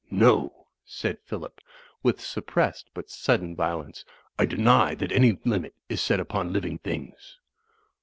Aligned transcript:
"No," 0.09 0.65
said 0.83 1.19
Phillip, 1.25 1.61
with 2.01 2.19
suppressed 2.19 2.89
but 2.95 3.11
sudden 3.11 3.55
vio 3.55 3.83
lence, 3.83 4.03
"I 4.39 4.47
deny 4.47 4.95
that 4.95 5.11
any 5.11 5.37
limit 5.45 5.75
is 5.89 6.01
set 6.01 6.19
upon 6.19 6.51
living 6.51 6.79
things." 6.79 7.37